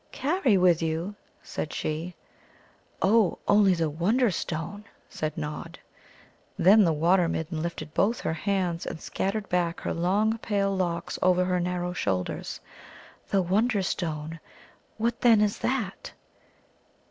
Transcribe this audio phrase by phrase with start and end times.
[0.11, 1.13] "Carry with you?"
[1.43, 2.15] said she.
[3.03, 5.77] "Oh, only the Wonderstone," said Nod.
[6.57, 11.19] Then the Water midden lifted both her hands, and scattered back her long pale locks
[11.21, 12.59] over her narrow shoulders.
[13.29, 14.39] "The Wonderstone?
[14.97, 16.11] What, then, is that?"